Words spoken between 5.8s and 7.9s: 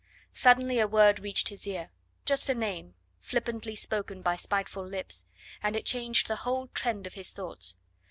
changed the whole trend of his thoughts.